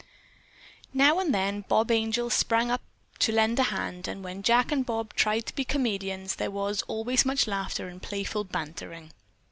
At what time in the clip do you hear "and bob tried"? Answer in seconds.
4.71-5.45